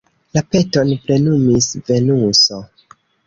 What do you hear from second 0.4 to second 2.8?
peton plenumis Venuso.